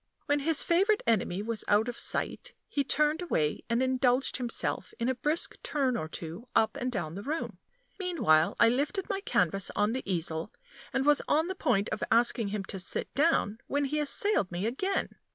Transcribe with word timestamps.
When 0.25 0.39
his 0.39 0.63
favorite 0.63 1.03
enemy 1.05 1.43
was 1.43 1.63
out 1.67 1.87
of 1.87 1.99
sight, 1.99 2.53
he 2.67 2.83
turned 2.83 3.21
away, 3.21 3.63
and 3.69 3.83
indulged 3.83 4.37
himself 4.37 4.95
in 4.97 5.07
a 5.07 5.13
brisk 5.13 5.61
turn 5.61 5.95
or 5.95 6.07
two 6.07 6.47
up 6.55 6.75
and 6.75 6.91
down 6.91 7.13
the 7.13 7.21
room. 7.21 7.59
Meanwhile 7.99 8.55
I 8.59 8.67
lifted 8.67 9.09
my 9.11 9.21
canvas 9.21 9.69
on 9.75 9.93
the 9.93 10.01
easel, 10.11 10.51
and 10.91 11.05
was 11.05 11.21
on 11.27 11.49
the 11.49 11.53
point 11.53 11.87
of 11.89 12.03
asking 12.09 12.47
him 12.47 12.63
to 12.65 12.79
sit 12.79 13.13
down, 13.13 13.59
when 13.67 13.85
he 13.85 13.99
assailed 13.99 14.51
me 14.51 14.65
again. 14.65 15.09